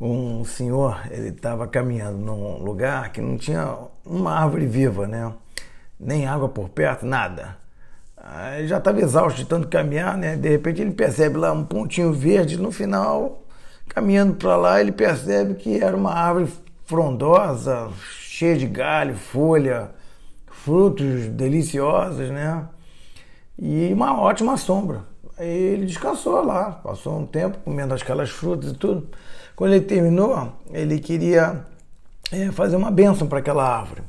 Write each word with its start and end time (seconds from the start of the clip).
um 0.00 0.44
senhor, 0.44 1.02
ele 1.10 1.28
estava 1.28 1.68
caminhando 1.68 2.16
num 2.18 2.62
lugar 2.62 3.12
que 3.12 3.20
não 3.20 3.36
tinha 3.36 3.76
uma 4.04 4.32
árvore 4.32 4.66
viva, 4.66 5.06
né? 5.06 5.30
Nem 5.98 6.26
água 6.26 6.48
por 6.48 6.70
perto, 6.70 7.04
nada. 7.04 7.58
Aí 8.16 8.66
já 8.66 8.78
estava 8.78 9.00
exausto 9.00 9.38
de 9.38 9.44
tanto 9.46 9.68
caminhar, 9.68 10.16
né? 10.16 10.36
De 10.36 10.48
repente 10.48 10.80
ele 10.80 10.92
percebe 10.92 11.36
lá 11.36 11.52
um 11.52 11.64
pontinho 11.64 12.12
verde, 12.12 12.56
no 12.56 12.72
final, 12.72 13.42
caminhando 13.88 14.34
para 14.34 14.56
lá, 14.56 14.80
ele 14.80 14.92
percebe 14.92 15.54
que 15.54 15.82
era 15.82 15.96
uma 15.96 16.14
árvore 16.14 16.50
frondosa, 16.86 17.90
cheia 18.00 18.56
de 18.56 18.66
galho, 18.66 19.14
folha, 19.16 19.90
frutos 20.46 21.26
deliciosos, 21.26 22.30
né? 22.30 22.66
E 23.58 23.92
uma 23.92 24.18
ótima 24.18 24.56
sombra. 24.56 25.09
Aí 25.40 25.48
ele 25.48 25.86
descansou 25.86 26.44
lá, 26.44 26.70
passou 26.70 27.18
um 27.18 27.24
tempo 27.24 27.56
comendo 27.64 27.94
aquelas 27.94 28.28
frutas 28.28 28.72
e 28.72 28.74
tudo. 28.74 29.08
Quando 29.56 29.72
ele 29.72 29.86
terminou, 29.86 30.52
ele 30.70 30.98
queria 30.98 31.64
é, 32.30 32.52
fazer 32.52 32.76
uma 32.76 32.90
bênção 32.90 33.26
para 33.26 33.38
aquela 33.38 33.66
árvore. 33.66 34.02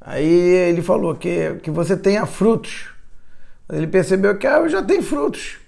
Aí 0.00 0.28
ele 0.28 0.82
falou 0.82 1.14
que, 1.14 1.54
que 1.62 1.70
você 1.70 1.96
tenha 1.96 2.26
frutos. 2.26 2.88
Ele 3.72 3.86
percebeu 3.86 4.36
que 4.36 4.44
a 4.44 4.54
árvore 4.54 4.72
já 4.72 4.82
tem 4.82 5.00
frutos. 5.00 5.58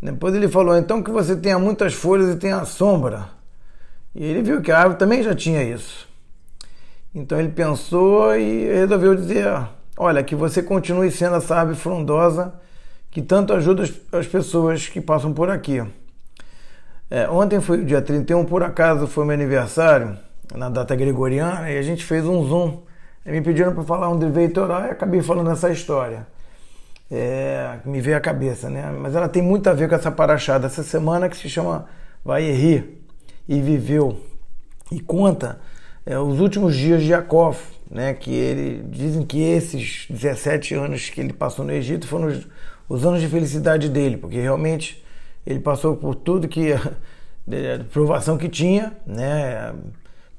Depois 0.00 0.34
ele 0.34 0.48
falou, 0.48 0.74
então 0.74 1.02
que 1.02 1.10
você 1.10 1.36
tenha 1.36 1.58
muitas 1.58 1.92
folhas 1.92 2.34
e 2.34 2.38
tenha 2.38 2.64
sombra. 2.64 3.28
E 4.14 4.24
ele 4.24 4.40
viu 4.40 4.62
que 4.62 4.72
a 4.72 4.78
árvore 4.78 4.98
também 4.98 5.22
já 5.22 5.34
tinha 5.34 5.62
isso. 5.62 6.08
Então 7.14 7.38
ele 7.38 7.50
pensou 7.50 8.34
e 8.34 8.72
resolveu 8.72 9.14
dizer: 9.14 9.68
Olha, 9.98 10.24
que 10.24 10.34
você 10.34 10.62
continue 10.62 11.10
sendo 11.10 11.36
essa 11.36 11.56
árvore 11.56 11.76
frondosa 11.76 12.54
que 13.12 13.20
tanto 13.20 13.52
ajuda 13.52 13.84
as 14.10 14.26
pessoas 14.26 14.88
que 14.88 15.00
passam 15.00 15.32
por 15.32 15.50
aqui. 15.50 15.84
É, 17.10 17.28
ontem 17.28 17.60
foi 17.60 17.82
o 17.82 17.84
dia 17.84 18.00
31, 18.00 18.46
por 18.46 18.62
acaso 18.62 19.06
foi 19.06 19.26
meu 19.26 19.34
aniversário, 19.34 20.18
na 20.54 20.70
data 20.70 20.96
gregoriana, 20.96 21.70
e 21.70 21.76
a 21.76 21.82
gente 21.82 22.02
fez 22.04 22.24
um 22.24 22.42
Zoom. 22.42 22.80
E 23.24 23.30
me 23.30 23.42
pediram 23.42 23.74
para 23.74 23.84
falar 23.84 24.08
um 24.08 24.18
direito 24.18 24.60
oral 24.60 24.86
e 24.86 24.90
acabei 24.90 25.22
falando 25.22 25.50
essa 25.50 25.70
história. 25.70 26.26
É, 27.10 27.76
me 27.84 28.00
veio 28.00 28.16
à 28.16 28.20
cabeça, 28.20 28.70
né? 28.70 28.90
Mas 28.98 29.14
ela 29.14 29.28
tem 29.28 29.42
muito 29.42 29.68
a 29.68 29.74
ver 29.74 29.88
com 29.88 29.94
essa 29.94 30.10
paraxada 30.10 30.66
essa 30.66 30.82
semana 30.82 31.28
que 31.28 31.36
se 31.36 31.48
chama 31.50 31.86
Vaierri 32.24 32.98
e 33.46 33.60
viveu 33.60 34.18
e 34.90 34.98
conta 34.98 35.60
é, 36.06 36.18
os 36.18 36.40
últimos 36.40 36.74
dias 36.74 37.02
de 37.02 37.08
Jacó, 37.08 37.54
né? 37.92 38.14
Que 38.14 38.34
ele 38.34 38.82
dizem 38.88 39.24
que 39.24 39.40
esses 39.42 40.06
17 40.08 40.74
anos 40.74 41.10
que 41.10 41.20
ele 41.20 41.32
passou 41.32 41.64
no 41.64 41.72
Egito 41.72 42.08
foram 42.08 42.28
os, 42.28 42.48
os 42.88 43.04
anos 43.04 43.20
de 43.20 43.28
felicidade 43.28 43.88
dele, 43.90 44.16
porque 44.16 44.40
realmente 44.40 45.04
ele 45.46 45.60
passou 45.60 45.94
por 45.94 46.14
tudo 46.14 46.48
que 46.48 46.70
provação 47.92 48.38
que 48.38 48.48
tinha, 48.48 48.96
né? 49.06 49.74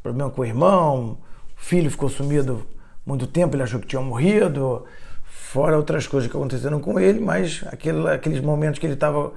Problema 0.01 0.31
com 0.31 0.41
o 0.41 0.45
irmão, 0.45 1.17
o 1.55 1.61
filho 1.63 1.89
ficou 1.91 2.09
sumido 2.09 2.65
muito 3.05 3.27
tempo, 3.27 3.55
ele 3.55 3.63
achou 3.63 3.79
que 3.79 3.88
tinha 3.88 4.01
morrido, 4.01 4.83
fora 5.23 5.77
outras 5.77 6.07
coisas 6.07 6.29
que 6.29 6.35
aconteceram 6.35 6.79
com 6.79 6.99
ele, 6.99 7.19
mas 7.19 7.63
aquele, 7.67 8.07
aqueles 8.09 8.41
momentos 8.41 8.79
que 8.79 8.85
ele 8.85 8.95
estava 8.95 9.31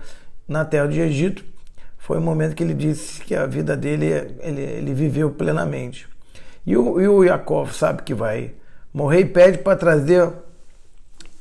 na 0.48 0.64
terra 0.64 0.86
de 0.86 1.00
Egito 1.00 1.44
foi 1.98 2.18
o 2.18 2.20
momento 2.20 2.54
que 2.54 2.62
ele 2.62 2.74
disse 2.74 3.20
que 3.22 3.34
a 3.34 3.46
vida 3.46 3.76
dele 3.76 4.06
ele, 4.40 4.62
ele 4.62 4.94
viveu 4.94 5.30
plenamente. 5.30 6.08
E 6.66 6.76
o, 6.76 7.00
e 7.00 7.06
o 7.06 7.24
Yaakov 7.24 7.72
sabe 7.72 8.02
que 8.02 8.12
vai 8.12 8.52
morrer 8.92 9.20
e 9.20 9.24
pede 9.26 9.58
para 9.58 9.76
trazer 9.76 10.28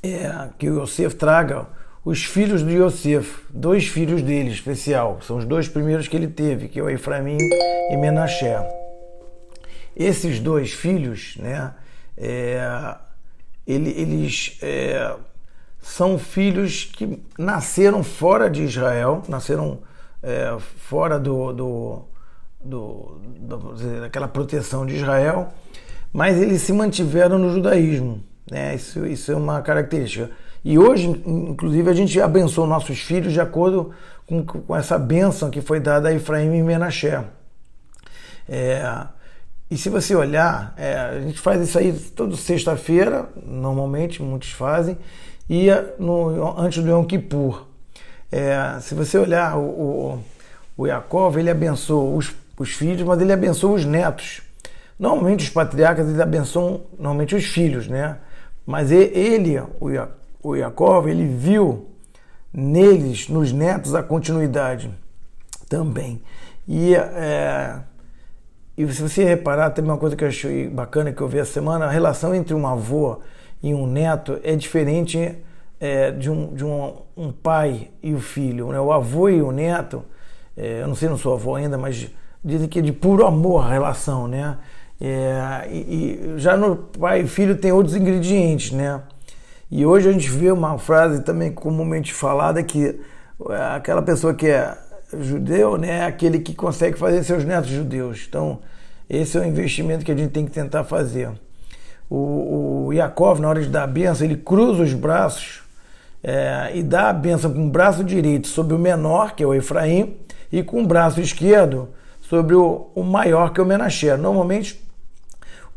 é, 0.04 0.50
que 0.60 0.70
o 0.70 0.84
Yosef 0.84 1.16
traga 1.16 1.68
os 2.06 2.24
filhos 2.24 2.64
de 2.64 2.76
Yosef, 2.76 3.46
dois 3.50 3.88
filhos 3.88 4.22
dele, 4.22 4.52
especial, 4.52 5.20
são 5.24 5.38
os 5.38 5.46
dois 5.46 5.68
primeiros 5.68 6.08
que 6.08 6.16
ele 6.16 6.28
teve, 6.28 6.68
que 6.68 6.80
é 6.80 6.84
o 6.84 6.88
Efraim 6.88 7.40
e 7.90 7.98
Menashe. 7.98 8.46
Esses 9.96 10.40
dois 10.40 10.72
filhos, 10.72 11.36
né, 11.38 11.74
é, 12.16 12.96
ele, 13.66 13.90
eles 13.90 14.60
é, 14.62 15.16
são 15.82 16.20
filhos 16.20 16.84
que 16.86 17.24
nasceram 17.40 18.04
fora 18.04 18.52
de 18.52 18.62
Israel, 18.62 19.24
nasceram 19.28 19.80
é, 20.22 20.56
fora 20.60 21.18
do, 21.18 21.52
do, 21.54 22.06
do, 22.66 23.20
do, 23.40 24.02
daquela 24.02 24.28
proteção 24.28 24.86
de 24.86 24.96
Israel, 24.96 25.50
mas 26.12 26.42
eles 26.42 26.62
se 26.62 26.74
mantiveram 26.74 27.38
no 27.38 27.54
judaísmo. 27.54 28.24
Né? 28.50 28.76
Isso, 28.76 29.06
isso 29.06 29.32
é 29.32 29.36
uma 29.36 29.62
característica. 29.62 30.32
E 30.64 30.80
hoje, 30.80 31.08
inclusive, 31.26 31.90
a 31.90 31.94
gente 31.94 32.20
abençoa 32.20 32.66
nossos 32.66 33.00
filhos 33.00 33.32
de 33.32 33.40
acordo 33.40 33.92
com, 34.26 34.44
com 34.44 34.76
essa 34.76 34.98
bênção 34.98 35.52
que 35.52 35.62
foi 35.62 35.80
dada 35.80 36.10
a 36.10 36.14
Efraim 36.14 36.56
e 36.58 36.64
Menashe. 36.64 37.20
É, 38.50 39.08
e 39.70 39.78
se 39.78 39.90
você 39.90 40.16
olhar, 40.16 40.74
é, 40.78 40.96
a 40.96 41.22
gente 41.22 41.40
faz 41.40 41.62
isso 41.62 41.78
aí 41.78 41.94
toda 41.94 42.36
sexta-feira, 42.36 43.30
normalmente, 43.44 44.22
muitos 44.22 44.52
fazem, 44.52 44.98
e 45.50 45.68
no, 46.00 46.58
antes 46.60 46.84
do 46.84 46.90
Yom 46.90 47.04
Kippur. 47.04 47.68
É, 48.32 48.80
se 48.82 48.96
você 48.96 49.18
olhar, 49.18 49.58
o, 49.58 49.62
o, 49.62 50.24
o 50.78 50.88
Yaakov, 50.88 51.38
ele 51.38 51.50
abençoa 51.50 52.16
os, 52.16 52.34
os 52.58 52.74
filhos, 52.74 53.04
mas 53.04 53.22
ele 53.22 53.34
abençoa 53.34 53.76
os 53.76 53.86
netos. 53.86 54.42
Normalmente 54.98 55.44
os 55.44 55.50
patriarcas, 55.50 56.08
eles 56.08 56.20
abençoam 56.20 56.82
normalmente 56.98 57.36
os 57.36 57.46
filhos, 57.46 57.88
né? 57.88 58.18
Mas 58.66 58.92
ele, 58.92 59.62
o 60.42 60.56
Yaakov, 60.56 61.08
ele 61.08 61.28
viu 61.28 61.90
neles, 62.52 63.28
nos 63.28 63.52
netos, 63.52 63.94
a 63.94 64.02
continuidade 64.02 64.90
também. 65.70 66.22
E, 66.68 66.96
é, 66.96 67.80
e 68.78 68.88
se 68.92 69.02
você 69.02 69.24
reparar, 69.24 69.72
também 69.72 69.92
uma 69.92 69.98
coisa 69.98 70.16
que 70.16 70.24
eu 70.24 70.30
achei 70.30 70.68
bacana 70.70 71.12
que 71.12 71.22
eu 71.22 71.28
vi 71.28 71.40
essa 71.40 71.52
semana, 71.52 71.86
a 71.86 71.90
relação 71.90 72.34
entre 72.34 72.54
um 72.54 72.66
avô 72.66 73.20
e 73.62 73.74
um 73.74 73.86
neto 73.86 74.40
é 74.44 74.56
diferente 74.56 75.38
é, 75.80 76.12
de, 76.12 76.30
um, 76.30 76.54
de 76.54 76.66
um, 76.66 76.94
um, 77.16 77.32
pai 77.32 77.90
e 78.02 78.14
o 78.14 78.20
filho. 78.20 78.72
Né? 78.72 78.80
O 78.80 78.92
avô 78.92 79.30
e 79.30 79.42
o 79.42 79.52
neto, 79.52 80.04
é, 80.56 80.82
eu 80.82 80.88
não 80.88 80.96
sei, 80.96 81.10
não 81.10 81.18
sou 81.18 81.34
avô 81.34 81.56
ainda, 81.56 81.78
mas 81.78 82.10
dizem 82.46 82.68
que 82.68 82.78
é 82.78 82.82
de 82.82 82.94
puro 82.94 83.26
amor 83.26 83.66
a 83.66 83.70
relação, 83.70 84.28
né? 84.28 84.58
É, 85.02 85.68
e, 85.70 85.78
e, 85.78 86.34
já 86.38 86.56
no 86.56 86.76
pai 86.78 87.22
e 87.22 87.28
filho 87.28 87.58
tem 87.58 87.72
outros 87.72 87.96
ingredientes, 87.96 88.72
né? 88.72 89.02
E 89.70 89.84
hoje 89.86 90.08
a 90.08 90.12
gente 90.12 90.30
vê 90.30 90.52
uma 90.52 90.78
frase 90.78 91.24
também 91.24 91.52
comumente 91.52 92.14
falada 92.14 92.62
que 92.62 93.00
é, 93.50 93.76
aquela 93.76 94.02
pessoa 94.04 94.34
que 94.34 94.48
é 94.48 94.78
judeu 95.20 95.78
né, 95.78 96.00
é 96.00 96.06
aquele 96.06 96.40
que 96.40 96.54
consegue 96.54 96.98
fazer 96.98 97.24
seus 97.24 97.44
netos 97.44 97.70
judeus. 97.70 98.26
Então, 98.30 98.60
esse 99.10 99.38
é 99.38 99.42
o 99.42 99.46
investimento 99.46 100.06
que 100.06 100.12
a 100.12 100.16
gente 100.16 100.32
tem 100.32 100.46
que 100.46 100.52
tentar 100.52 100.84
fazer. 100.84 101.32
O, 102.10 102.88
o 102.88 102.94
Yaakov, 102.94 103.42
na 103.42 103.50
hora 103.50 103.62
de 103.62 103.70
dar 103.70 103.84
a 103.84 103.88
benção, 103.88 104.26
ele 104.26 104.38
cruza 104.38 104.84
os 104.84 104.94
braços 104.94 105.64
é, 106.24 106.72
e 106.76 106.84
dá 106.84 107.10
a 107.10 107.14
benção 107.14 107.52
com 107.52 107.66
o 107.66 107.70
braço 107.70 108.04
direito 108.04 108.48
sobre 108.48 108.76
o 108.76 108.80
menor, 108.80 109.34
que 109.36 109.44
é 109.44 109.48
o 109.48 109.54
Efraim, 109.54 110.16
e 110.52 110.62
com 110.62 110.84
o 110.84 110.88
braço 110.88 111.20
esquerdo 111.20 111.90
sobre 112.30 112.56
o, 112.56 112.90
o 112.96 113.04
maior, 113.04 113.52
que 113.52 113.62
o 113.62 113.66
Menashe. 113.66 114.16
Normalmente, 114.18 114.84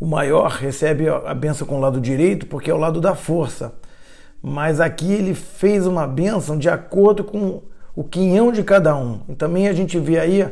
o 0.00 0.06
maior 0.06 0.50
recebe 0.50 1.08
a 1.08 1.34
benção 1.34 1.66
com 1.66 1.76
o 1.76 1.80
lado 1.80 2.00
direito 2.00 2.46
porque 2.46 2.70
é 2.70 2.74
o 2.74 2.78
lado 2.78 3.00
da 3.00 3.14
força. 3.14 3.74
Mas 4.42 4.80
aqui 4.80 5.12
ele 5.12 5.34
fez 5.34 5.86
uma 5.86 6.06
benção 6.06 6.56
de 6.56 6.68
acordo 6.68 7.24
com 7.24 7.62
o 7.94 8.04
quinhão 8.04 8.52
de 8.52 8.62
cada 8.62 8.96
um. 8.96 9.20
E 9.28 9.34
também 9.34 9.68
a 9.68 9.72
gente 9.72 9.98
vê 9.98 10.18
aí, 10.18 10.48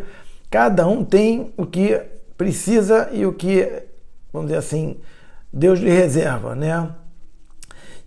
cada 0.51 0.87
um 0.87 1.05
tem 1.05 1.53
o 1.57 1.65
que 1.65 2.01
precisa 2.37 3.09
e 3.13 3.25
o 3.25 3.33
que, 3.33 3.85
vamos 4.33 4.49
dizer 4.49 4.59
assim, 4.59 4.97
Deus 5.53 5.79
lhe 5.79 5.91
reserva, 5.91 6.55
né? 6.55 6.91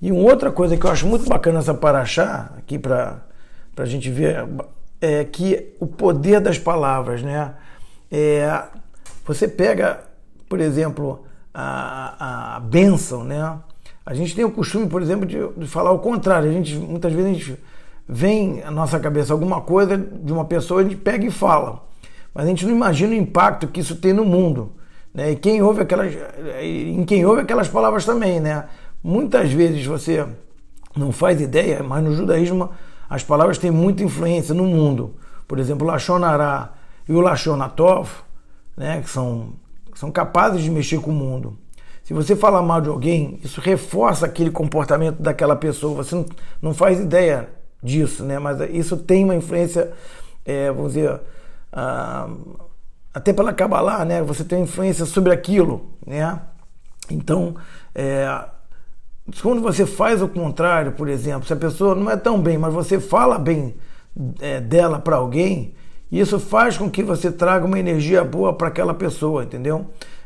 E 0.02 0.12
uma 0.12 0.30
outra 0.30 0.52
coisa 0.52 0.78
que 0.78 0.86
eu 0.86 0.92
acho 0.92 1.08
muito 1.08 1.28
bacana 1.28 1.60
essa 1.60 1.74
paraxá, 1.74 2.52
aqui 2.58 2.78
para 2.78 3.22
a 3.78 3.86
gente 3.86 4.10
ver, 4.10 4.46
é 5.02 5.24
que 5.24 5.74
o 5.80 5.88
poder 5.88 6.42
das 6.42 6.59
palavras, 6.59 7.24
né? 7.24 7.53
É, 8.11 8.64
você 9.26 9.47
pega, 9.47 10.03
por 10.47 10.59
exemplo, 10.59 11.23
a, 11.53 12.56
a 12.56 12.59
bênção, 12.59 13.23
né? 13.23 13.59
A 14.06 14.14
gente 14.14 14.35
tem 14.35 14.44
o 14.44 14.52
costume, 14.52 14.88
por 14.88 15.02
exemplo, 15.02 15.26
de, 15.26 15.38
de, 15.56 15.67
falar 15.67 15.91
o 15.91 16.00
contrário. 16.00 16.50
A 16.50 16.53
gente, 16.53 16.76
muitas 16.76 17.14
vezes 17.14 17.29
a 17.29 17.34
gente 17.34 17.59
vem 18.08 18.64
à 18.64 18.72
nossa 18.72 19.00
cabeça 19.00 19.34
alguma 19.34 19.61
coisa 19.61 19.96
de 19.97 20.34
uma 20.34 20.46
pessoa, 20.46 20.82
a 20.82 20.84
gente 20.84 20.96
pega 20.96 21.26
e 21.26 21.32
fala. 21.32 21.88
Mas 22.34 22.46
a 22.46 22.47
gente 22.47 22.66
não 22.66 22.73
imagina 22.73 23.14
o 23.14 23.17
impacto 23.17 23.67
que 23.67 23.82
isso 23.82 23.96
tem 23.97 24.14
no 24.14 24.26
mundo. 24.26 24.72
Né? 25.14 25.32
E 25.32 25.35
quem 25.35 25.61
ouve 25.61 25.82
aquelas, 25.82 26.14
em 26.61 27.03
quem 27.03 27.26
ouve 27.26 27.41
aquelas 27.41 27.67
palavras 27.67 28.06
também, 28.06 28.40
né? 28.40 28.66
Muitas 29.03 29.52
vezes 29.52 29.85
você 29.85 30.26
não 30.96 31.11
faz 31.11 31.40
ideia, 31.40 31.84
mas 31.84 32.03
no 32.03 32.16
judaísmo 32.16 32.70
as 33.09 33.23
palavras 33.23 33.58
têm 33.58 33.72
muita 33.72 34.03
influência 34.03 34.53
no 34.53 34.66
mundo. 34.66 35.16
Por 35.47 35.58
exemplo, 35.58 35.88
o 35.88 35.90
Lashonará 35.90 36.73
e 37.09 37.14
o 37.14 37.20
Lashonatov, 37.20 38.09
né, 38.78 39.02
que 39.02 39.09
são 39.09 39.53
são 40.00 40.09
capazes 40.09 40.64
de 40.64 40.72
mexer 40.72 41.02
com 41.02 41.11
o 41.11 41.14
mundo. 41.14 41.58
Se 42.06 42.14
você 42.14 42.34
falar 42.34 42.61
mal 42.61 42.79
de 42.79 42.88
alguém, 42.88 43.38
isso 43.44 43.59
reforça 43.59 44.26
aquele 44.26 44.50
comportamento 44.50 45.22
daquela 45.22 45.58
pessoa. 45.58 46.03
Você 46.03 46.16
não, 46.16 46.26
não 46.61 46.73
faz 46.73 47.02
ideia 47.02 47.50
disso, 47.84 48.23
né? 48.23 48.40
Mas 48.40 48.61
isso 48.72 48.96
tem 48.96 49.26
uma 49.26 49.35
influência, 49.35 49.91
é, 50.46 50.72
vamos 50.72 50.94
dizer, 50.94 51.20
ah, 51.73 52.29
até 53.14 53.34
pela 53.34 53.52
Kabbalah, 53.52 54.06
né? 54.06 54.23
Você 54.23 54.46
tem 54.46 54.64
influência 54.64 55.06
sobre 55.06 55.34
aquilo, 55.34 55.90
né? 56.08 56.41
Então, 57.11 57.56
é, 57.94 58.26
quando 59.41 59.61
você 59.61 59.85
faz 59.85 60.22
o 60.22 60.29
contrário, 60.29 60.94
por 60.94 61.09
exemplo, 61.09 61.46
se 61.46 61.52
a 61.52 61.58
pessoa 61.58 61.94
não 61.94 62.09
é 62.09 62.16
tão 62.16 62.41
bem, 62.41 62.58
mas 62.58 62.73
você 62.73 63.02
fala 63.02 63.38
bem 63.38 63.76
é, 64.40 64.61
dela 64.61 64.97
para 64.97 65.17
alguém, 65.17 65.76
isso 66.11 66.40
faz 66.40 66.78
com 66.78 66.90
que 66.90 67.03
você 67.03 67.32
traga 67.32 67.66
uma 67.66 67.79
energia 67.79 68.23
boa 68.23 68.53
para 68.53 68.67
aquela 68.67 68.94
pessoa, 68.94 69.44
entendeu? 69.44 69.85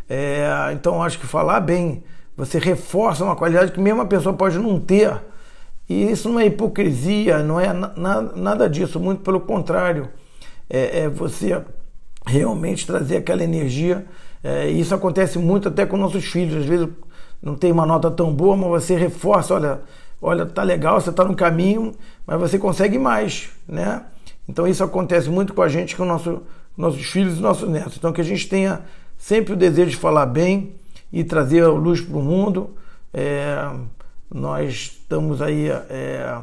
É, 0.09 0.47
então, 0.73 1.03
acho 1.03 1.19
que 1.19 1.25
falar 1.25 1.59
bem, 1.59 2.03
você 2.37 2.57
reforça 2.57 3.23
uma 3.23 3.35
qualidade 3.35 3.71
que 3.71 3.79
mesmo 3.79 4.01
a 4.01 4.05
pessoa 4.05 4.33
pode 4.33 4.57
não 4.57 4.79
ter. 4.79 5.21
E 5.89 6.09
isso 6.09 6.29
não 6.29 6.39
é 6.39 6.45
hipocrisia, 6.45 7.39
não 7.39 7.59
é 7.59 7.73
na, 7.73 8.21
nada 8.35 8.69
disso, 8.69 8.99
muito 8.99 9.21
pelo 9.21 9.41
contrário. 9.41 10.09
É, 10.69 11.01
é 11.01 11.09
você 11.09 11.61
realmente 12.25 12.87
trazer 12.87 13.17
aquela 13.17 13.43
energia. 13.43 14.05
É, 14.43 14.67
isso 14.69 14.95
acontece 14.95 15.37
muito 15.37 15.67
até 15.67 15.85
com 15.85 15.97
nossos 15.97 16.25
filhos. 16.25 16.57
Às 16.57 16.65
vezes 16.65 16.87
não 17.41 17.55
tem 17.55 17.71
uma 17.71 17.85
nota 17.85 18.09
tão 18.09 18.33
boa, 18.33 18.55
mas 18.55 18.69
você 18.69 18.95
reforça, 18.95 19.53
olha, 19.53 19.81
olha, 20.21 20.45
tá 20.45 20.63
legal, 20.63 20.99
você 20.99 21.09
está 21.09 21.25
no 21.25 21.35
caminho, 21.35 21.91
mas 22.25 22.39
você 22.39 22.57
consegue 22.57 22.97
mais, 22.97 23.49
né? 23.67 24.03
Então 24.47 24.67
isso 24.67 24.83
acontece 24.83 25.29
muito 25.29 25.53
com 25.53 25.61
a 25.61 25.69
gente, 25.69 25.95
com 25.95 26.05
nosso, 26.05 26.41
nossos 26.77 27.05
filhos 27.05 27.37
e 27.37 27.41
nossos 27.41 27.69
netos. 27.69 27.97
Então 27.97 28.11
que 28.11 28.21
a 28.21 28.25
gente 28.25 28.47
tenha 28.47 28.81
sempre 29.17 29.53
o 29.53 29.55
desejo 29.55 29.91
de 29.91 29.97
falar 29.97 30.25
bem 30.25 30.75
e 31.11 31.23
trazer 31.23 31.63
a 31.63 31.69
luz 31.69 32.01
para 32.01 32.17
o 32.17 32.21
mundo. 32.21 32.71
É, 33.13 33.69
nós 34.33 34.97
estamos 34.99 35.41
aí 35.41 35.69
é, 35.69 36.39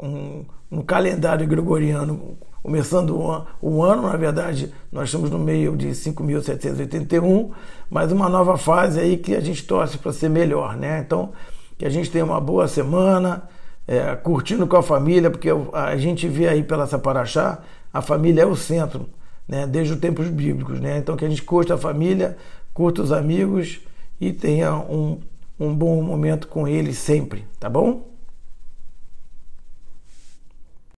um, 0.00 0.44
um 0.70 0.82
calendário 0.82 1.46
gregoriano 1.46 2.36
começando 2.64 3.14
o 3.60 3.82
ano, 3.82 4.02
na 4.08 4.16
verdade, 4.16 4.72
nós 4.90 5.10
estamos 5.10 5.30
no 5.30 5.38
meio 5.38 5.76
de 5.76 5.88
5.781, 5.88 7.50
mas 7.90 8.10
uma 8.10 8.26
nova 8.26 8.56
fase 8.56 8.98
aí 8.98 9.18
que 9.18 9.36
a 9.36 9.40
gente 9.40 9.64
torce 9.64 9.98
para 9.98 10.14
ser 10.14 10.30
melhor, 10.30 10.74
né? 10.74 10.98
Então, 10.98 11.30
que 11.76 11.84
a 11.84 11.90
gente 11.90 12.10
tenha 12.10 12.24
uma 12.24 12.40
boa 12.40 12.66
semana, 12.66 13.42
é, 13.86 14.14
curtindo 14.16 14.66
com 14.66 14.76
a 14.76 14.82
família, 14.82 15.30
porque 15.30 15.48
a 15.72 15.96
gente 15.96 16.28
vê 16.28 16.48
aí 16.48 16.62
pela 16.62 16.86
Saparaxá, 16.86 17.60
a 17.92 18.00
família 18.00 18.42
é 18.42 18.46
o 18.46 18.56
centro, 18.56 19.08
né? 19.46 19.66
Desde 19.66 19.92
os 19.94 20.00
tempos 20.00 20.28
bíblicos, 20.28 20.80
né? 20.80 20.98
Então, 20.98 21.16
que 21.16 21.24
a 21.24 21.28
gente 21.28 21.42
curta 21.42 21.74
a 21.74 21.78
família, 21.78 22.36
curta 22.72 23.02
os 23.02 23.12
amigos 23.12 23.80
e 24.20 24.32
tenha 24.32 24.74
um, 24.74 25.20
um 25.58 25.74
bom 25.74 26.02
momento 26.02 26.48
com 26.48 26.66
eles 26.66 26.98
sempre, 26.98 27.46
tá 27.60 27.68
bom? 27.68 28.13